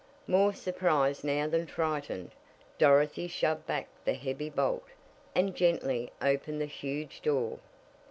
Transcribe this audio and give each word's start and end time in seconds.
More 0.25 0.51
surprised 0.51 1.23
now 1.23 1.45
than 1.47 1.67
frightened, 1.67 2.31
Dorothy 2.79 3.27
shoved 3.27 3.67
back 3.67 3.87
the 4.03 4.15
heavy 4.15 4.49
bolt 4.49 4.85
and 5.35 5.55
gently 5.55 6.11
opened 6.23 6.59
the 6.59 6.65
huge 6.65 7.21
door. 7.21 7.59